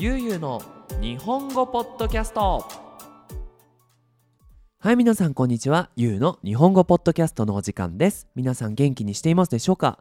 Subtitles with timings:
[0.00, 0.62] ゆうゆうの
[1.00, 2.64] 日本語ポッドキャスト。
[4.78, 5.90] はい皆さんこんにちは。
[5.96, 8.28] ゆうの日本語ポッドキャストのお時間です。
[8.36, 9.98] 皆さん元気にしていますでしょうか？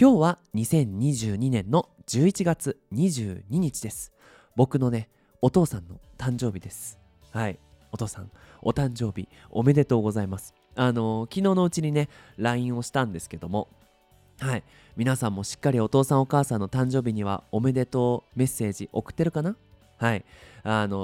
[0.00, 4.12] 今日は2022年の11月22日です。
[4.54, 5.08] 僕のね
[5.42, 7.00] お父さんの誕生日です。
[7.32, 7.58] はい
[7.90, 8.30] お父さん
[8.62, 10.54] お誕生日おめでとうございます。
[10.76, 13.66] あのー、昨日のうちにね LINE をしたんですけども
[14.40, 14.62] はい。
[14.96, 19.54] 皆さんもしっかりお父さんお母さんの誕生日にはおめでとうメッセージ送ってるかな？
[19.98, 20.24] はい。
[20.62, 20.96] あの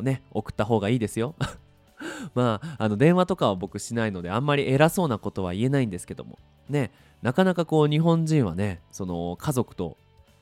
[0.00, 1.34] ー、ね送った方がいいですよ。
[2.34, 6.38] まああの電話とかは僕しないのであんまり偉そうなことは言えないんですけども。
[6.68, 9.96] ねなかなかこう日本人はねその家族と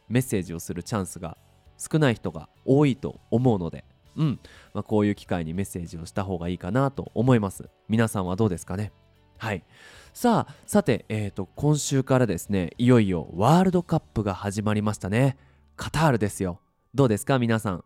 [0.09, 1.39] メッセージをするチャンスが
[1.79, 3.85] 少ない人が多いと思うので。
[4.17, 4.39] うん、
[4.73, 7.69] まあ、こういう機会にメッセージをした方がいいかなと思います。
[7.89, 8.93] 皆さんはどうですかね？
[9.39, 9.65] はい。
[10.13, 15.37] さあさて、えーと、今週からですねいよいよワールドカップが始まりましたね。
[15.77, 16.61] カタールですよ。
[16.95, 17.85] どうですか皆さん？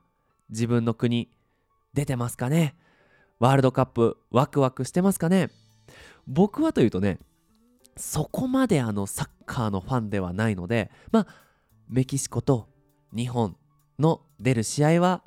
[0.51, 1.31] 自分の国
[1.95, 2.77] 出てますかね？
[3.39, 5.49] ワールドカップワクワクしてますかね？
[6.27, 7.19] 僕はというとね
[7.97, 11.27] そこまであのサッカーのファンではないのでまあ
[11.89, 12.69] メキシコと
[13.17, 13.57] 日本
[13.99, 15.25] の出る試合は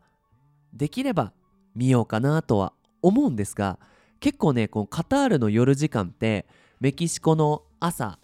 [0.72, 1.33] できれば
[1.75, 3.80] 見ようかなとは思うんですが
[4.22, 6.45] 結構ねこのカタールの夜時間って
[6.80, 8.19] メキシコの朝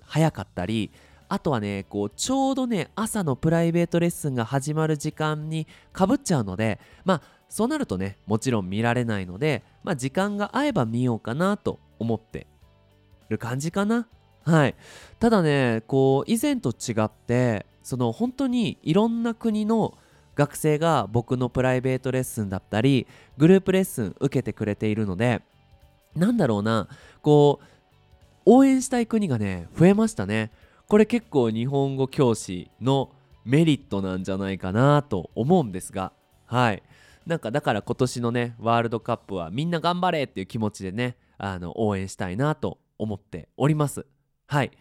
[0.00, 0.92] 早かったり
[1.28, 12.46] あとはねこうちょうどね朝のプライベートレッスンが始まる時間にかぶっちゃうのでまあそうなるとねもちろん見られないのでまあ時間が合えば見ようかなと思って
[13.28, 14.08] る感じかな。
[14.44, 14.74] はい。
[15.18, 19.98] ただねこう以前と違ってその本当にいろんな国の
[20.34, 25.42] 学生が僕のプライベートレッスンだったりグループレッスン受けてくれているので
[26.14, 26.88] なんだろうな
[27.22, 27.64] こう
[28.46, 30.50] 応援したい国がね増えましたね。
[30.88, 33.12] これ結構日本語教師の
[33.44, 36.12] メリットなんじゃないかなと思うんですが
[36.46, 36.82] はい。
[37.26, 44.04] なんかだから今年のねワールドカップはみんな頑張れっていう気持ちでねあの応援したいなと思っております。
[44.46, 44.72] はい。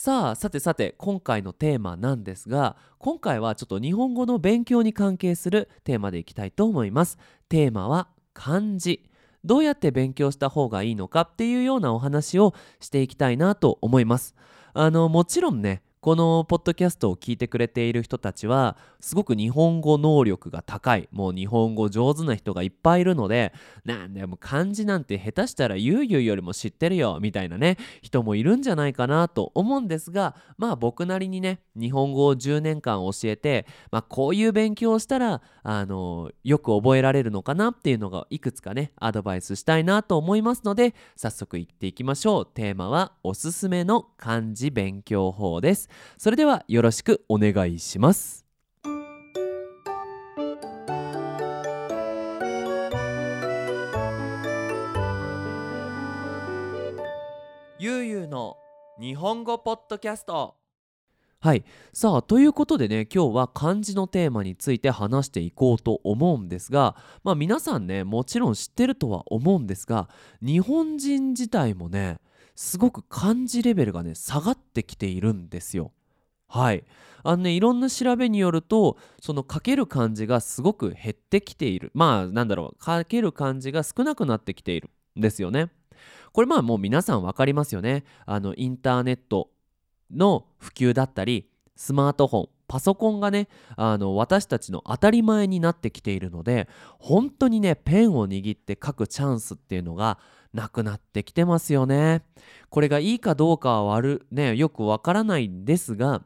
[0.00, 7.18] さあさてさて今回のテーマなんですが今回はちょっと日本語の勉強に関係するテーマでいきたいと思います。
[7.48, 9.10] テーマは漢字。
[9.44, 14.36] どうやって勉強した方がいいのかっていうようなお話をしていきたいなと思います。
[14.72, 21.08] あのもちろんねこのポッドキャストを聞いてくれている人たちはすごく日本語能力が高い。
[21.12, 23.52] もう日本語上手な人がいっぱいいるので
[23.84, 42.46] なんでも漢字なんて下手したらゆうゆうよりも知ってるよみたいなね人もいるんじゃないかなと思うんですがまあ僕なりにね日本語を10年間教えて、まあ、こういう勉強をしたらあのよく覚えられるのかなっていうのがいくつかねアドバイスしたいなと思いますので早速いっていきましょう。
[42.46, 45.87] テーマはおすすめの漢字勉強法です。
[46.16, 48.46] それではよろしくお願いします。
[57.80, 58.56] ゆうゆうの
[59.00, 60.56] 日本語ポッドキャスト。
[61.40, 61.64] はい。
[61.92, 70.08] さあということでね今日は漢字のテーマについて話していこうと思うんですがまあ皆さんねもちろん知ってるとは思うんですが
[70.42, 72.18] 日本人自体もね
[72.58, 75.92] すごく漢字レベルがね下がってきているんですよ。
[76.48, 76.82] はい
[77.22, 85.70] あのねいろんな調べによるとその書ける漢字がすごく減ってきているまあなんだろう書ける漢字が少なくなってきているんですよね。
[86.32, 88.02] これまあもう皆さん分かりますよね。
[88.26, 89.50] あのインターネット
[90.10, 93.46] の普及だったりスマートフォンパソコンがね
[93.76, 100.18] あの私たちの当たり前になってきているので本当にねペンを握って書くチャンスっていうのが
[100.58, 102.24] なくなってきてますよね。
[102.68, 106.22] これがいいかどうかは悪ねよくわからないんですが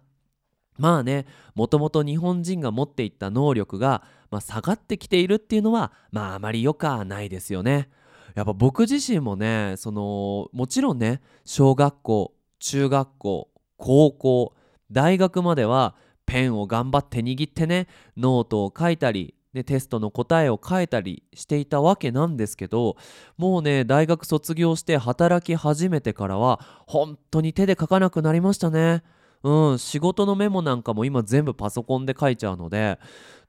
[0.79, 7.91] まあねもともと日本人が持っていった能力が、まあ、下がってきているっていうのはまああまりよくはないですよね。
[8.35, 14.55] やっぱ僕自身もねそのもちろんね小学校中学校高校
[14.91, 15.95] 大学までは
[16.25, 22.97] ペンを頑張って握ってねノートを書いたりでテストの答えを書いたりしていたわけなんですけど
[23.37, 29.03] もうね大学卒業して働き始めてからは本当に手で書かなくなりましたね。
[29.43, 33.01] うん、仕事のメモなんかも今全部パソコンで書いちゃうので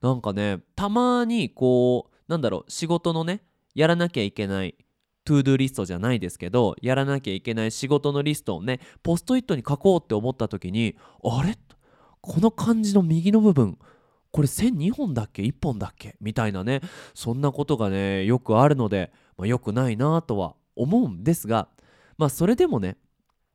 [0.02, 3.42] なんかねたまにこうなんだろう仕事のね
[3.74, 4.74] やらなきゃいけない
[5.24, 11.56] to-do list じゃないですけどやらなきゃいけない仕事のリストをねポストイットに書こうって思った時にあれ？
[12.20, 13.78] この漢字の右の部分
[14.34, 16.16] これ線2本だっけ？1本だっけ？
[16.20, 16.80] みたいなね。
[17.14, 21.68] そんなことがねよくあるので、まあ、よくないなとは思うんですが
[22.18, 22.96] まあそれでもね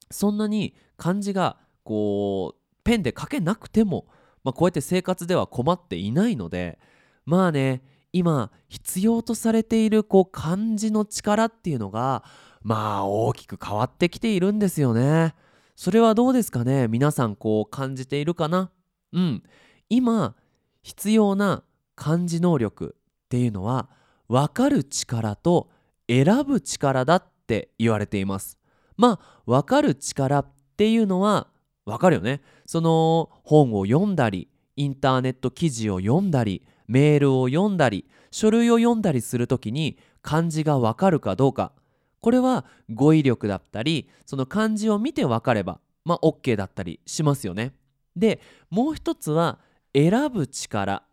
[0.09, 4.07] そんなに漢字がこうペンで書けなくても、
[4.45, 6.79] まあ、こうやって生活では困っていないので
[7.25, 7.83] まあね
[8.13, 12.23] 今必要とされているこう漢字の力っていうのが
[12.61, 15.35] まあ大きく変わってきているんですよね。
[15.75, 16.87] それはどうですかね？
[16.87, 18.71] 皆さんこう感じているかな？
[19.11, 19.43] うん。
[19.89, 20.35] 今
[20.81, 21.63] 必要な
[21.95, 23.89] 漢字能力っていうのは
[24.27, 25.69] 分かる力と
[26.07, 28.57] 選ぶ力だって言われています。
[28.97, 30.47] まあ分かる力っ
[30.77, 31.47] ていうのは
[31.85, 32.41] 分かるよね。
[32.65, 41.73] その本を読んだりインターネット記事を読んだりメールを読んだり書類を読んだりする時に漢字が分かるかどうか。
[42.21, 47.73] これは語彙力だったりその漢字を見て分かればまあ OK だったりしますよね。
[48.15, 49.59] でもう一つは
[49.93, 51.03] 選ぶ力。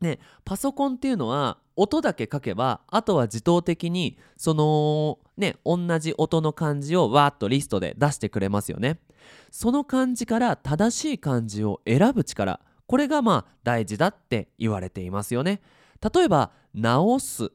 [0.00, 8.98] ねパソコンっていうのは音だけ書けばあとは自動的にそのね同じ音の漢字をわーっとリストで出してくれますよね。
[9.50, 12.60] その漢字から正しい漢字を選ぶ力。
[12.86, 15.62] これがまあ大事だって言われていますよね。
[16.14, 17.48] 例えば直すっ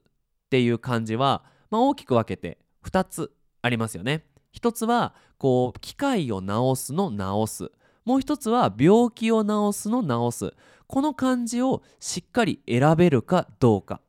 [0.50, 3.32] ていう漢字は、まあ、大きく分けて2つ
[3.62, 4.26] ありますよね。
[4.52, 7.72] 一つはこう機械を直すの直す。
[8.06, 10.54] もう一つは病気を治すの治す。
[10.88, 14.02] この漢字をしっかり選べるかどうか。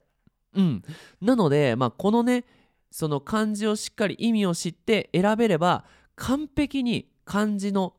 [0.54, 0.82] うん。
[1.20, 2.44] なのでまあこのね
[2.90, 5.84] その漢字をしっかり意味を知って選べれば
[6.16, 7.94] 完璧に漢字の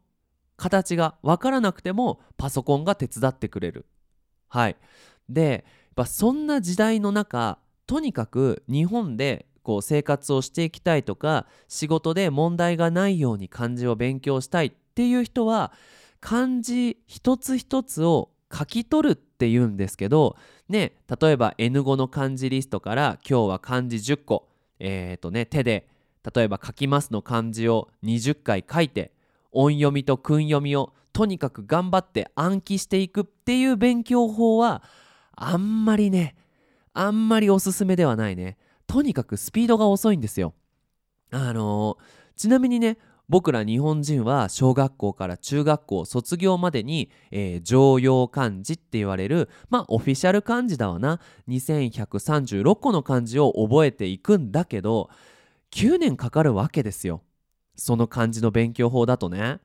[0.57, 3.85] 形が分からなくてもパソコンが手伝ってくれる。
[4.47, 4.75] はい。
[5.29, 5.65] で
[5.95, 15.71] やそんな時代の中とにかく日本でこう生活をしていきたいとか仕事で問題がないように漢字を勉強したいっていう人は
[16.19, 20.35] 漢字一つ一つを書き取るっていうんですけど
[20.67, 24.49] ね例えば N5 の漢字リストから今日は漢字10個
[24.79, 25.88] えっ、ー、とね手で
[26.35, 29.13] 例えば書きますの漢字を20回書いて
[29.51, 34.83] 音読みと訓読みをとにかく頑張って暗記していくっていう勉強法は
[35.35, 36.35] あんまりね
[36.94, 40.53] あんまりおすすめではないねとにかくスピードが遅いんですよ。
[41.31, 41.97] あのー、
[42.35, 42.97] ちなみにね
[43.31, 51.22] 僕ら日本人は小学校から中学校卒業までに、えー、常用漢字って言われるまあオフィシャル漢字だわな。
[51.48, 55.10] 2136個の漢字を覚えていくんだけど
[55.72, 57.22] 9年かかるわけですよ。
[57.78, 59.60] その漢字の勉強法だとね。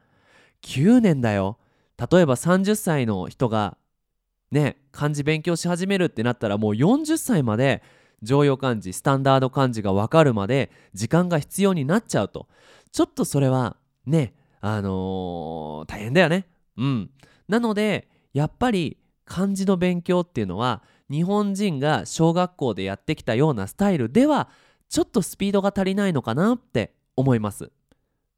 [0.63, 1.59] 9年だよ。
[1.99, 3.77] 例えば30歳の人が
[4.53, 7.83] ね漢字勉強し始めるってなったらもう40歳まで
[8.23, 12.49] 常用漢字スタンダード漢字が分かるまで時間が必要になっちゃうと。
[12.93, 13.77] ちょっとそれは
[14.07, 16.47] ねあのー、大変だよね。
[16.77, 17.11] うん。
[17.49, 24.49] なのでやっぱり漢字の勉強っていうのは日本人が小学校でやってきたようなスタイルでは
[24.89, 27.71] ちょっとスピードが足りないのかなって思います。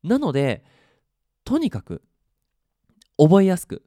[0.02, 0.64] なので
[1.44, 2.02] とにかく
[3.16, 3.82] 覚えやすく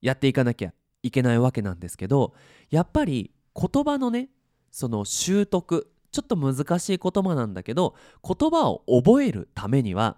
[0.00, 0.72] やっていかなきゃ
[1.02, 2.34] いけないわけなんですけど
[2.70, 4.28] やっぱり言葉のね
[4.70, 5.90] その習得。
[6.12, 7.94] ちょっと難しい言葉なんだけど
[8.24, 10.16] 言葉を覚えるためには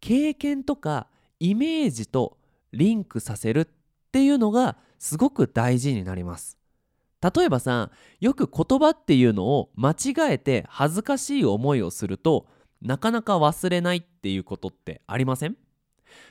[0.00, 1.06] 経験とか
[1.38, 2.38] イメージと
[2.72, 3.68] リンクさせるっ
[4.10, 6.58] ていうのがすごく大事になります。
[7.22, 12.48] 例えばさよく言葉っていうのを間違えて恥ずかしい思いをすると
[12.82, 15.56] なかなか忘れないっていうことってありません？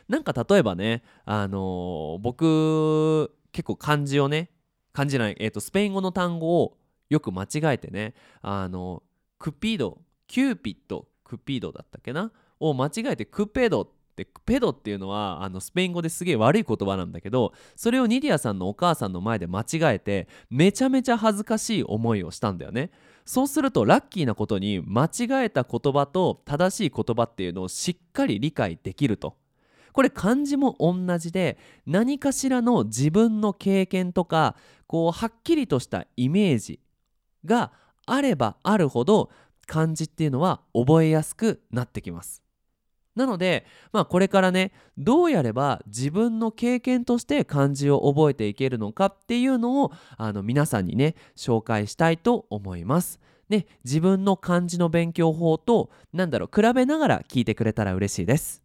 [0.10, 4.50] なんか例えばねあのー、僕結構漢字をね
[4.92, 6.78] 漢字じゃない、えーとスペイン語の単語を
[7.10, 9.04] よく間違えてねあの
[9.38, 12.32] クピードキューピッドクピードだったっけな？
[12.60, 22.92] を間違えてクペドってペドっていうのはあのスペイン語ですげえ悪い言葉なんだけどそれをニディアさんのお母さんの前で間違えてめちゃめちゃ恥ずかしい思いをしたんだよね。
[23.26, 29.36] そうするとラッキーなことに間違えた言葉と正しい言葉っていうのをしっかり理解できると。
[29.92, 34.56] これ漢字も同じで何かしらの自分の経験とか
[34.88, 36.80] こうはっきりとしたイメージ
[37.46, 37.72] が
[38.06, 39.30] あればあるほど
[39.68, 42.46] 漢字っていうのは覚えやすくなってきます。
[43.16, 53.20] なので、まあ、これからねどうやれば自分の経験として漢字を覚えていけるのかっていうのをあの皆さんにね紹介したいと思います。
[53.48, 58.65] ね、自分の漢字の勉強法と何だろう比べながら聞いてくれたら嬉しいです。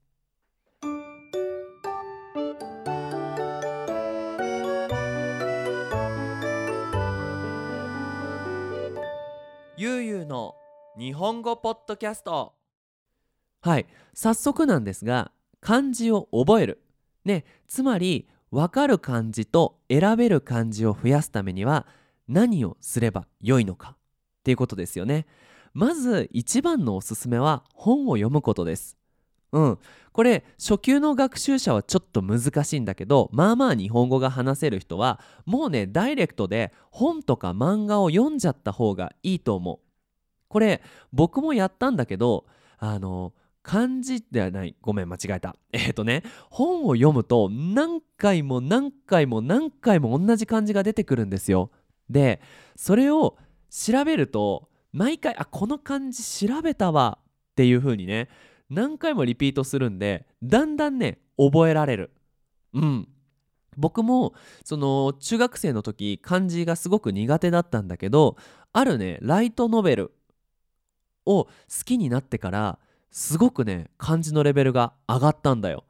[10.20, 10.54] ゆうゆうの
[10.98, 12.52] 日本語ポッドキャスト。
[13.62, 13.86] はい。
[14.12, 16.82] 早速なんですが漢字を覚える。
[17.24, 17.46] ね。
[17.68, 21.86] つまり分かる漢字と選べる漢字を増やすためには
[22.28, 23.96] 何をすればよいのか。
[24.40, 25.26] っていうことですよね。
[25.72, 28.98] まず一番のおすすめは本を読むことです。
[29.52, 29.78] うん。
[30.12, 39.89] これ初級の学習者はちょっと難しいんだけどまあまあ日本語が話せる人はもうねダイレクトで本とか漫画を読んじゃった方がいいと思う。
[40.50, 42.44] これ僕もやったんだけど
[42.78, 44.74] あの漢字ではない。
[44.80, 45.54] ごめん間違えた。
[45.72, 51.70] えっ、ー、とね本を読むと何回も何回も何回も同じ漢字が出てくるんですよ。
[52.08, 52.40] で
[52.74, 53.36] それを
[53.70, 57.18] 調べると毎回あこの漢字調べたわ。
[57.52, 58.28] っていう風にね
[58.70, 62.10] 何回もリピートするんでだんだんね覚えられる。
[62.72, 63.08] うん。
[63.76, 68.36] 僕もその中学生の時漢字がすごく苦手だったんだけど
[68.72, 70.12] あるねライトノベル。
[71.38, 71.50] を好
[71.84, 72.78] きになってから
[73.10, 75.84] すごくね漢字のレベルが上がったんだよ。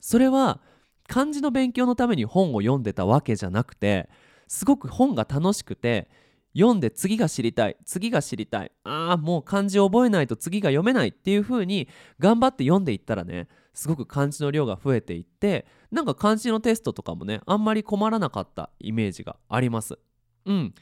[0.00, 0.60] それは
[1.08, 4.08] 漢字の勉強のために本を読んでたわけじゃなくて
[4.48, 6.08] すごく本が楽しくて
[6.56, 11.88] 読んで次が知りたい次が知りたいああもう漢字を覚えないと次が読めないっていう風に
[12.18, 19.98] 頑張って読んでいったらねすごく漢字の量が増えていってなんか漢字のテストとかもねあんまり困らなかったイメージがあります。
[20.46, 20.74] うん。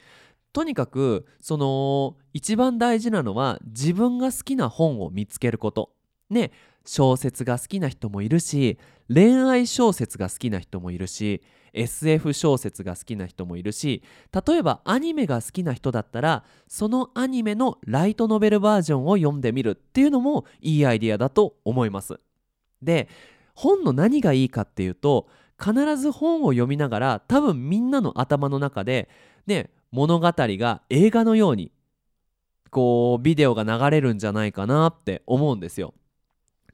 [0.55, 5.91] とにかくその一番大事なのは自分が好きな本を見つけること。
[6.29, 6.51] ね
[6.85, 8.79] 小説が好きな人もいるし
[9.13, 11.43] 恋愛小説が好きな人もいるし
[11.73, 14.01] SF 小説が好きな人もいるし
[14.47, 22.17] 例えばアニメが好きな人だったらそのアニメのライトノベルバージョンを読んでみるっていうのもいいアイディアだと思います。
[22.81, 23.09] で
[23.55, 25.27] 本の何がいいかっていうと
[25.59, 29.09] 必ず本を読みながら多分みんなの頭の中で
[29.47, 31.71] ね物語が映画のように
[32.69, 35.93] こうビデオが流れるんじゃないかなって思うんですよ。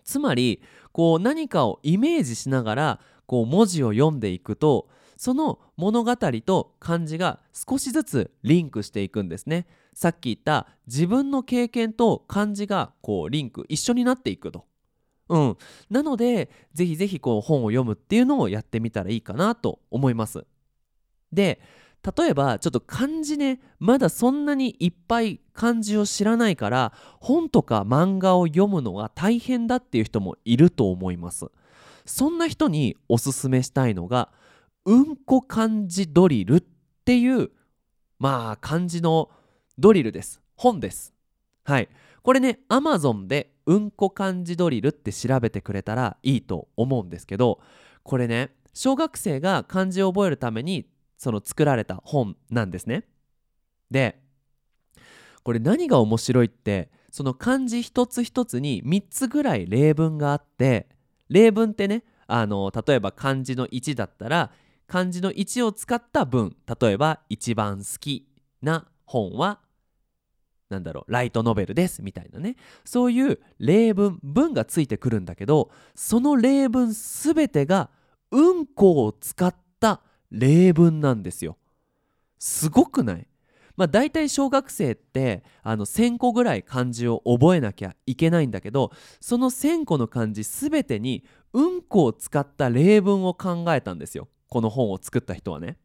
[0.04, 9.68] つまりこう何かをイメージしながらこう文字を読んでいくとその物語と漢字が少しずつリンクしていくんですね。
[9.94, 14.66] さっき言った自分の経験と漢字がこうリンク一緒になっていくと。
[15.30, 15.58] うん。
[15.92, 20.44] なのでぜひぜひこう本を読むっていうのをやってみたらいいかなと思います。
[21.32, 21.62] で
[22.04, 31.46] 例えばちょっと漢字ねまだそんなにいっぱい漢字を知らないから本とか漫画を読むのが大変だっていう人もいると思います。
[32.06, 34.30] そんな人におすすめしたいのが
[34.86, 36.64] うんこ漢字ドリルっ
[37.06, 37.52] ていう
[38.18, 39.30] まあ漢字の
[39.78, 40.42] ドリルです。
[40.56, 41.14] 本です。
[41.64, 41.90] はい。
[42.24, 47.60] これね Amazon でうんこ漢字ドリルって調べてくれたらいいと思うんですけど
[48.04, 50.86] これね小学生が漢字を覚えるために
[51.22, 53.04] その作られた本なんですね。
[53.92, 54.20] で
[55.44, 60.88] これ何が面白いってその漢字一つ一つに3つぐらい例文があって
[61.30, 64.52] 例文ってねあの例えば漢字の1だったら
[64.88, 68.28] 漢字の1を使った文例えば一番好き
[68.64, 69.60] な本は
[70.70, 72.56] なんだろうライトノベルですみたいなね。
[72.84, 77.92] そういう例文文がついてくるんだけどその例文全てが
[78.32, 80.02] うんこを使った
[80.32, 81.58] 例文なんですよ。
[82.40, 83.28] すごくない？
[83.78, 91.24] まあ、大体小学生ってあの1,000個ぐらい漢字を覚えなきゃいけないんだけどその1,000個の漢字全てに
[91.54, 94.28] うんこを使った例文を考えたんですよ。
[94.50, 95.78] この本を作った人はね。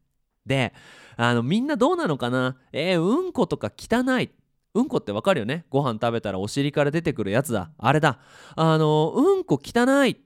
[0.45, 0.73] で
[1.15, 2.57] あのみんなどうなのかな？
[2.71, 4.29] えー、うんことか汚い。
[4.73, 5.65] うんこってわかるよね？
[5.69, 7.71] ご飯食べたらお尻から出てくるやつだ。
[7.77, 8.19] あれだ。
[8.55, 10.17] あのうんこ汚い。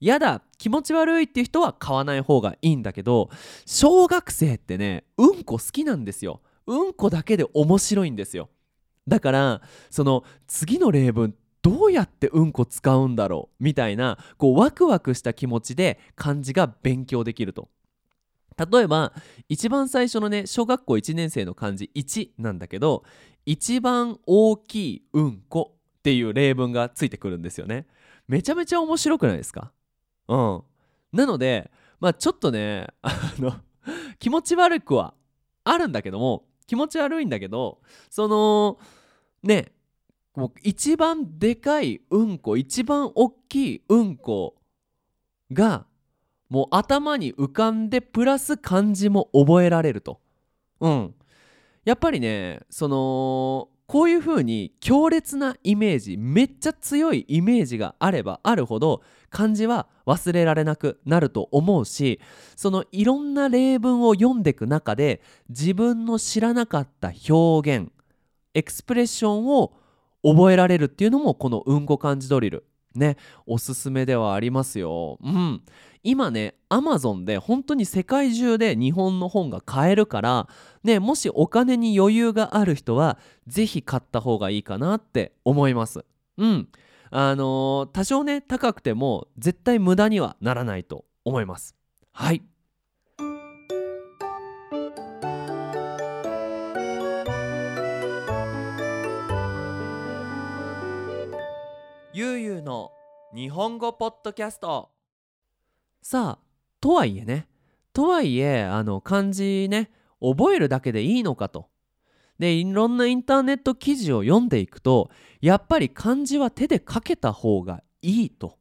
[0.00, 3.30] やだ気持ち悪いっていう人は買わない方がいいんだけど
[3.66, 6.40] 小学生ってねうんこ好きなんですよ。
[6.66, 8.50] うんこだけで面白いんですよ。
[9.06, 13.64] だからその次の例文どうやってうんこ使うんだろう？
[13.64, 17.68] みたいなこうワクワクした気持ちで漢字が勉強できると。
[18.72, 19.12] 例えば
[19.48, 23.04] 一番最初のね小学校1年生の漢字1なんだけど
[23.46, 27.86] 一番大きいうんこっていう例文がついてくるんですよね。
[28.26, 29.72] めちゃめちゃ面白くないですか？
[30.28, 30.62] うん
[31.12, 31.70] なので
[32.00, 33.54] まあちょっとねあの
[34.18, 35.14] 気持ち悪くは
[35.64, 37.80] あるんだけども気持ち悪いんだけど
[38.10, 38.78] その
[39.42, 39.72] ね
[40.34, 44.54] もう一番でかいうんこ一番大きいうんこ
[45.52, 45.86] が
[46.48, 50.20] もう頭に浮かんでプラス漢字も覚えられると。
[50.80, 51.14] うん
[51.84, 62.20] やっぱりねそのこういう風に強烈なイメージめっちゃ強いイメージがあればあるほど漢字は忘れられなくなると思うし
[62.54, 67.90] そのいろんな例文を読んでいく中で自分の知らなかった表現
[68.52, 69.72] エクスプレッションを
[70.22, 72.64] 覚えられるっていうのもこのうんこ漢字ドリル。
[72.98, 75.18] ねおすすめではありますよ。
[75.22, 75.62] うん
[76.04, 80.48] 今ねアマゾンで本当に世界中で日本の本が買えるから
[80.84, 86.04] ねもしお金に余裕がある人は是非買った方がいいかなって思います。
[86.36, 86.68] うん
[87.10, 91.74] あのー多少ね高くても絶対無駄にはならないと思います
[92.12, 92.42] はい
[102.18, 102.90] ゆうゆうの
[103.32, 104.90] 日本語ポッドキャスト
[106.02, 106.44] さあ
[106.80, 107.46] とはいえね
[107.92, 111.68] とはいえあの漢字ね覚えるだけでいいのかと
[112.36, 118.58] でいろんなインターネット記事を読んでいくとやっぱり漢字は手で書けた方がいいと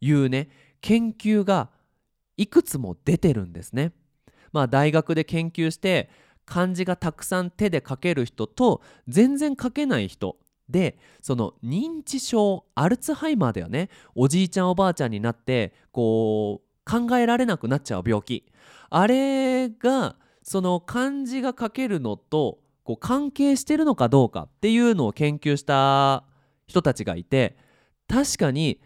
[0.00, 0.48] いうね
[0.80, 1.68] 研究が
[2.38, 3.92] いくつも出てるんですね。
[4.50, 6.08] まあ大学で研究して
[6.46, 13.90] 漢字がたくさん手で書ける人と全然書けない人でその認知症アルツハイマーだよね。
[14.14, 18.44] おじいちゃんおばあちゃんになってこう考えられなくなっちゃう病気。
[18.90, 26.24] あれがその漢字が書けるのとこう関係してるのかどうかっていうのを研究した
[26.66, 27.56] 人たちがいて
[28.08, 28.80] 確かに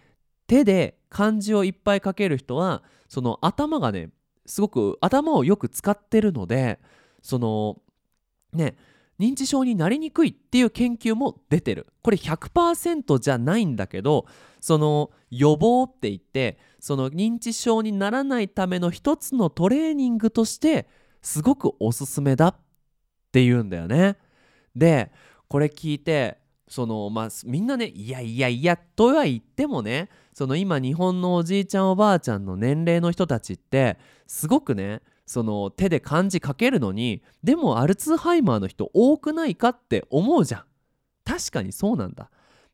[0.46, 4.10] 手で漢字をいっぱい書ける人はその頭がね
[4.46, 6.78] すごく頭をよく使ってるので
[7.22, 7.80] その
[8.52, 8.76] ね
[9.18, 14.26] 認知症になりにくいっていう研究も出てるこれ100%じゃないんだけど
[14.60, 20.88] その予防って言ってその認知症にならないための一つのトレーニングとして
[21.22, 22.56] すごくおすすめだっ
[23.32, 24.16] ていうんだよね。
[24.74, 25.10] で
[25.48, 40.64] これ聞いてそのまあみんなねいやいやいやとは言ってもねその今日本のおじいちゃんおばあちゃんの年齢の人たちってすごくねその手で漢字書けるのにでもアルツハイマーの人多くないかって思うじゃん。
[41.22, 42.30] 確かにそうなんだ。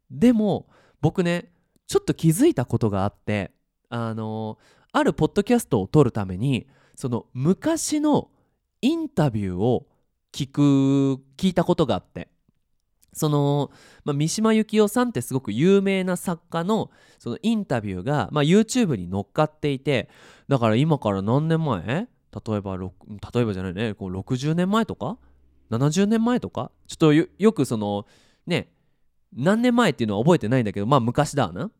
[0.08, 0.68] でも
[1.00, 1.50] 僕ね
[1.88, 3.50] ちょっと気づいたことがあって
[3.88, 4.56] あの
[4.92, 8.30] あるポッドキャストを撮るためにその昔の
[8.80, 9.88] インタビューを
[10.32, 10.61] 聞く
[11.37, 12.28] 聞いたことがあって。
[13.16, 13.70] その、
[14.04, 20.08] まあ、三島由紀夫さんってすごく有名な作家のそのインタビューが、まあ、YouTube に乗っかっていて
[20.49, 22.08] だから今から何年前？
[22.34, 22.92] 例えばろ
[23.34, 23.94] 例えばじゃないね。
[23.94, 25.18] こう60年前とか
[25.70, 26.70] ？70年前とか？
[26.86, 28.06] ちょっとよくその
[28.46, 28.72] ね
[29.35, 31.70] 何年前っていうのは覚えてないんだけどまあ昔だな。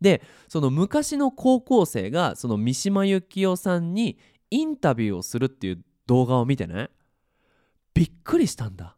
[0.00, 4.18] でその昔の高校生がその三島由紀夫さんに
[4.50, 6.88] インタビューをするっていう動画を見てね
[7.92, 8.96] びっくりしたんだ。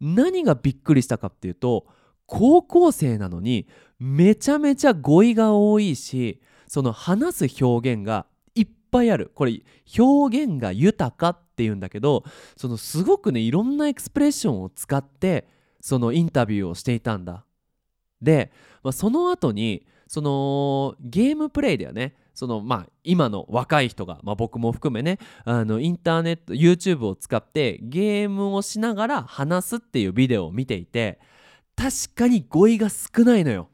[0.00, 1.86] 何がびっくりしたかっていうと
[2.26, 3.68] 高校生なのに
[4.00, 8.26] めちゃめちゃ語彙が多いしその話す表現が
[8.92, 9.32] ぱいある。
[9.34, 9.60] これ
[9.98, 12.24] 表現が豊かっていうんだけど
[12.56, 15.48] そのすごくねいろんなエクスプレッションを使って
[15.80, 17.44] そのインタビューをしていたんだ。
[18.20, 18.52] で、
[18.84, 22.14] まあ、その後にそのゲームプレイだよね。
[22.34, 31.18] そのまあ今の若い人が、まあ、僕も含めねあのインターネット YouTube を使ってゲームをしながら話すっていうビデオを見ていて
[31.76, 33.68] 確かに語彙が少ないのよ。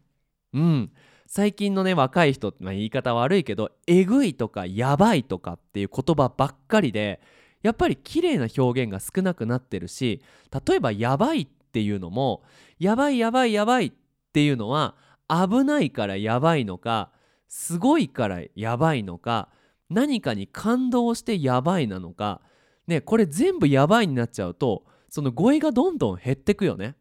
[0.55, 0.91] うん。
[1.29, 7.21] 最近のね若い人って、まあ、言い方悪いけどえぐいとかやばいとかっていう言葉ばっかりで
[7.63, 10.23] やっぱり綺麗な表現が少なくなってるし
[10.67, 12.43] 例えばやばいっていうのも
[12.79, 13.93] やばいやばいやばいっ
[14.33, 14.95] ていうのは
[15.29, 17.11] 危ないからやばいのか
[17.47, 19.51] すごいからやばいのか
[19.91, 22.41] 何かに感動してやばいなのか
[22.87, 26.95] ねこれ全部やばいになっちゃうとその語彙がどんどん減ってくよね。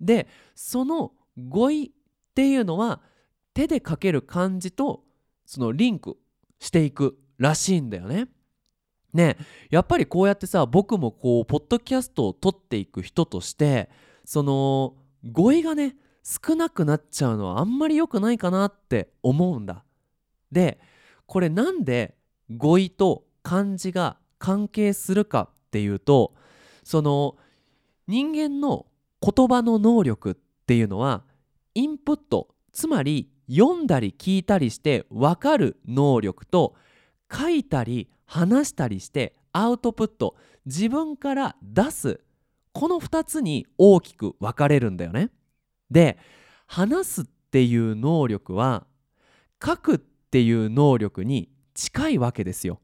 [0.00, 3.00] でその語彙っていうのは
[3.56, 5.02] 手で書ける漢字と
[5.46, 6.18] そのリンク
[6.58, 8.28] していくらしいんだよね。
[9.14, 9.38] ね
[9.70, 13.88] やっぱりこうやってさ僕もこうポッドキャストを撮っていく人として
[14.26, 14.94] その
[15.32, 19.84] 語彙がね少なくなっちゃうのはあんまり良くないかなって思うんだ。
[20.52, 20.78] で
[21.24, 22.14] これなんで
[22.54, 26.34] 語彙と漢字が関係するかっていうと
[26.84, 27.38] その
[28.06, 28.84] 人間の
[29.22, 31.24] 言葉の能力っていうのは
[31.74, 36.74] インプットつまり読んだり聞いたりして分かる能力と
[37.32, 42.20] 書いたり話したりしてアウトプット自分から出す
[42.72, 45.30] この2つに大きく分かれるんだよね。
[45.90, 46.18] で
[46.66, 48.86] 話すっていう能力は
[49.64, 52.80] 書くっていう能力に近いわけですよ。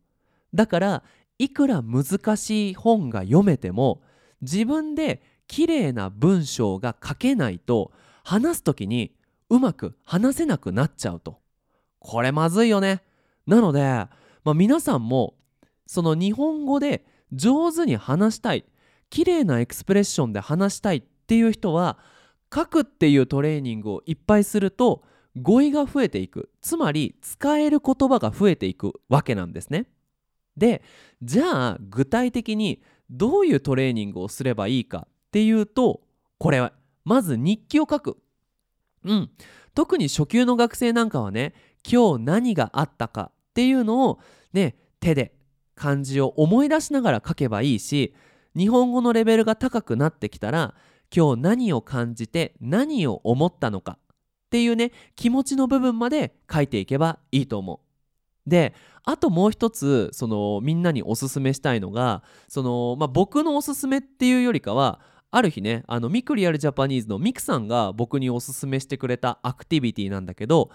[0.55, 1.03] だから
[1.39, 4.03] いくら難しい本が読めても
[4.41, 7.93] 自分で綺麗な文章が書けないと
[8.25, 9.15] 話す時に
[9.53, 11.39] うまく話せなくなっちゃうと。
[11.99, 13.03] これまずいよね。
[13.47, 15.35] なので、まあ、皆さんも
[15.87, 18.65] その日本語で上手に話したい
[19.11, 21.99] 綺麗なエクスプレッションで話したいっていう人は
[22.53, 25.03] 書くっていうトレーニングをいっぱいすると
[25.37, 29.85] 語彙が増えていくつまり使える言葉が増えていくわけなんですね。
[30.57, 30.83] で
[31.23, 36.01] じゃあ具体的にどういうトレーニングをすればいいかっていうと
[36.39, 36.73] これは
[37.05, 38.17] まず日記を書く。
[39.05, 39.31] うん
[39.75, 41.55] 特に初級の学生なんかはね
[41.91, 44.21] 今日何があったかっていうのを
[44.53, 45.35] ね手で
[45.75, 48.15] 漢字を思い出しながら書けばいいし
[48.55, 50.75] 日本語のレベルが高くなってきたら
[51.15, 54.07] 今日何を感じて何を思ったのかっ
[54.51, 58.49] ていうね気持ちの部分まで書いていけばいいと思う。
[58.49, 65.01] であともう一つそのみんなにおすすめしたいのがその、まあ、僕のおすすめっていうよりかは
[65.35, 70.71] ある日ねあのミクリアルジャパニーズのミクさんが僕におすすめしてくれたアクティビティなんだけど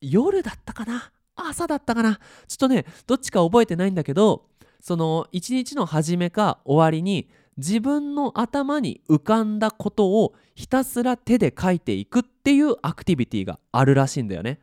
[0.00, 1.10] 夜だったかな？
[1.34, 2.20] 朝だったかな？
[2.46, 4.44] ちょっとねどっちか覚えてないんだけど
[4.78, 14.60] その一日の初めか終わりに自分の頭に浮かんだことをひたすら手で書いていくっていうアクティビティがあるらしいんだよね。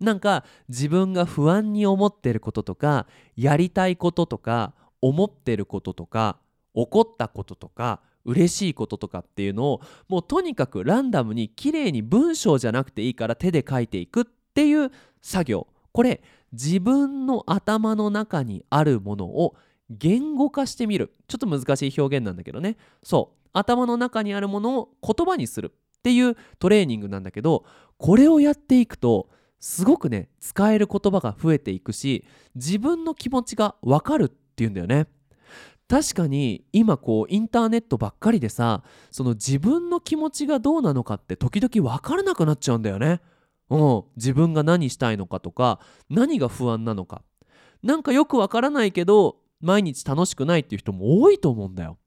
[0.00, 6.38] なんか自分が不安に思ってることとかやりたいこととか思ってることとか
[6.74, 14.90] 怒ったこととか嬉しいこととかっていうのをもうとにかくランダムに綺麗に文章じゃなくていいから手で書いていくっていう
[15.22, 15.66] 作業。
[15.92, 19.56] これ自分の頭の中にあるものを
[19.90, 21.12] 言語化してみる。
[21.26, 22.76] ちょっと難しい表現なんだけどね。
[23.02, 23.38] そう。
[23.52, 27.64] 頭の中にあるものを言葉にするっていうトレーニングなんだけど
[27.96, 29.28] これをやっていくと
[29.60, 35.06] すごくね使える言葉が増えていくし自分の気持ちがわかるっていうんだよね。
[35.88, 43.20] 確かに今こうインターネットばっかりでさその自分の気持ちがどうなのかって時々分からなくなっちゃうんだよね。
[43.70, 44.04] うん。
[44.16, 47.22] 自分が何したいのかとか何が不安なのか。
[47.82, 51.98] なんかよくわからないけど毎日楽しくないっていう人も多いと思うんだよ。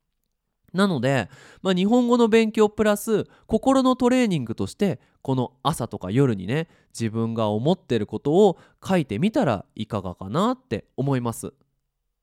[0.74, 1.30] なので、
[1.62, 11.54] まあ、日本語の勉強プラス心のトレーニングとしてこの朝とか夜にね自分が思ってることを書いてみたらいかがかなって思います。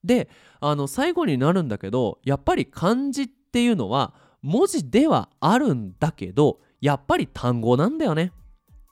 [0.05, 0.29] で
[0.61, 8.33] あの最後になるんだけどやっぱり漢字っていうのは文字ではあるんだけどやっぱり単語なんだよね。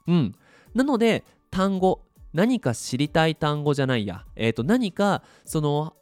[0.08, 0.34] うん。
[0.74, 5.94] なので単語何か知りたい単語じゃないや、えー、と何かその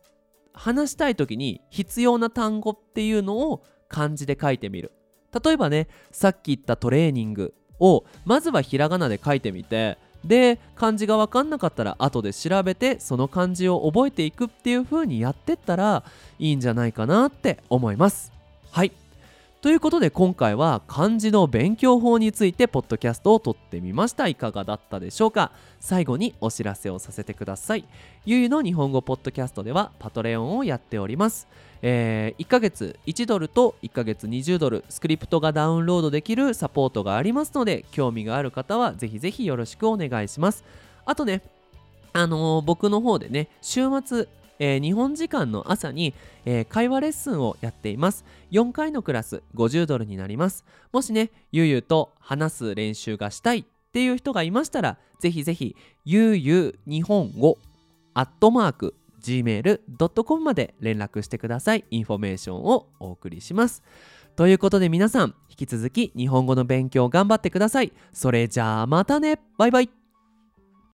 [0.53, 4.93] 話したい時に必要な単語っていうのを漢字で書いてみる
[5.45, 16.03] 例えばねさっき言ったトレーニングをまずはひらがなで書いてみてで漢字が分かんなかったら後で調べてその漢字を覚えていくっていう風にやってったら
[16.39, 18.33] いいんじゃないかなって思います。
[18.71, 18.93] はい。
[19.65, 24.29] ということで今回は漢字の勉強法についてポッドキャストを撮ってみました。
[24.29, 25.53] いかがだったでしょうか？
[25.81, 27.87] 最後にお知らせをさせてください。
[28.27, 31.49] ゆゆの日本語ポッドキャストではパトレオンをやっております。
[31.81, 40.63] えー、1ヶ月1ドルと1ヶ月20ドルスクリプトがダウンロードできるサポートがありますので興味がある方はぜひぜひよろしくお願いします。
[41.07, 41.41] あとね
[42.13, 46.15] あのー、僕の方でね週末えー、日本時間の朝に、
[46.45, 48.25] えー、会話レッスンをやっています。
[48.53, 50.65] 4回のクラス50ドルになります。
[50.93, 57.59] もしね、ゆうゆうと話す練習がしたいっていう人がいましたら、ぜひぜひ、ゆうゆう日本語、
[58.15, 61.85] アットマーク、gmail.com まで連絡してください。
[61.91, 63.83] インフォメーションをお送りします。
[64.37, 67.93] ということで皆さん、引き続き日本語の勉強頑張ってください。
[68.13, 70.04] それじゃあまたねバイバイ